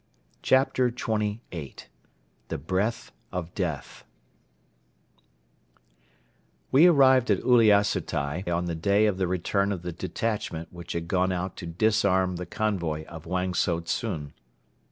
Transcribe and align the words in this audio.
CHAPTER 0.41 0.87
XXVIII 0.87 1.43
THE 2.47 2.57
BREATH 2.57 3.11
OF 3.31 3.53
DEATH 3.53 4.03
We 6.71 6.87
arrived 6.87 7.29
at 7.29 7.43
Uliassutai 7.43 8.47
on 8.49 8.65
the 8.65 8.73
day 8.73 9.05
of 9.05 9.19
the 9.19 9.27
return 9.27 9.71
of 9.71 9.83
the 9.83 9.91
detachment 9.93 10.73
which 10.73 10.93
had 10.93 11.07
gone 11.07 11.31
out 11.31 11.55
to 11.57 11.67
disarm 11.67 12.37
the 12.37 12.47
convoy 12.47 13.05
of 13.05 13.27
Wang 13.27 13.53
Tsao 13.53 13.81
tsun. 13.81 14.31